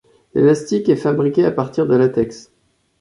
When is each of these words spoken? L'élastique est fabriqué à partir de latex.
L'élastique 0.33 0.89
est 0.89 0.95
fabriqué 0.95 1.45
à 1.45 1.51
partir 1.51 1.85
de 1.85 1.95
latex. 1.95 2.51